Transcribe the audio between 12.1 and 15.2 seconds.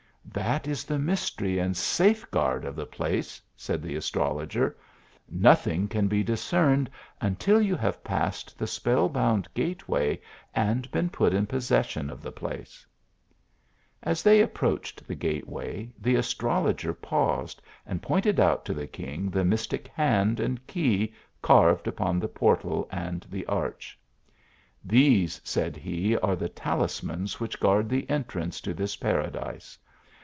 the place." THE ARABIAN AS TR OL GER. 127 As they approached *he(